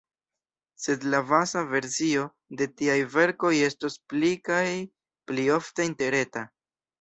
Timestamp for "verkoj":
3.17-3.51